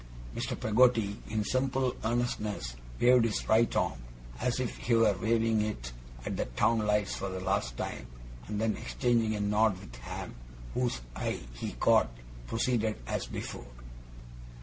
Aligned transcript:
Mr. 0.35 0.59
Peggotty, 0.59 1.15
in 1.29 1.43
simple 1.43 1.95
earnestness, 2.03 2.75
waved 2.99 3.23
his 3.23 3.47
right 3.47 3.75
arm, 3.75 3.99
as 4.39 4.59
if 4.59 4.75
he 4.77 4.95
were 4.95 5.13
waving 5.21 5.61
it 5.61 5.91
at 6.25 6.35
the 6.35 6.45
town 6.45 6.79
lights 6.87 7.13
for 7.13 7.29
the 7.29 7.39
last 7.39 7.77
time, 7.77 8.07
and 8.47 8.59
then, 8.59 8.75
exchanging 8.75 9.35
a 9.35 9.39
nod 9.39 9.79
with 9.79 9.95
Ham, 9.97 10.33
whose 10.73 11.01
eye 11.15 11.41
he 11.53 11.73
caught, 11.73 12.09
proceeded 12.47 12.97
as 13.05 13.27
before. 13.27 13.67